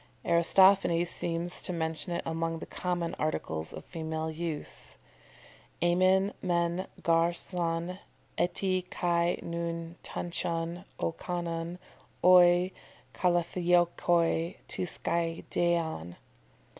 [0.25, 4.95] "]Aristophanes seems to mention it among the common articles of female use
[5.83, 7.99] "aemin men gar son
[8.35, 11.77] eti kai nun tantion, o kanon,
[12.25, 12.71] oi
[13.13, 16.15] kalathiokoi, to skiadeion."